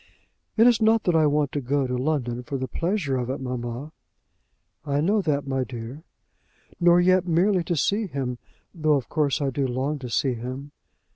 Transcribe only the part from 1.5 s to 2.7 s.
to go to London for the